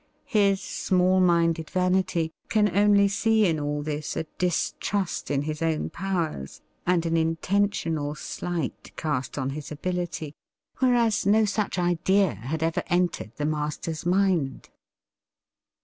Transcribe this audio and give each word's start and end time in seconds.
His 0.25 0.59
small 0.59 1.19
minded 1.19 1.69
vanity 1.69 2.31
can 2.49 2.75
only 2.75 3.07
see 3.07 3.45
in 3.45 3.59
all 3.59 3.83
this 3.83 4.17
a 4.17 4.23
distrust 4.39 5.29
in 5.29 5.43
his 5.43 5.61
own 5.61 5.91
powers 5.91 6.59
and 6.87 7.05
an 7.05 7.15
intentional 7.15 8.15
slight 8.15 8.93
cast 8.97 9.37
on 9.37 9.51
his 9.51 9.71
ability, 9.71 10.33
whereas 10.79 11.27
no 11.27 11.45
such 11.45 11.77
idea 11.77 12.33
had 12.33 12.63
ever 12.63 12.81
entered 12.87 13.33
the 13.35 13.45
master's 13.45 14.03
mind. 14.03 14.69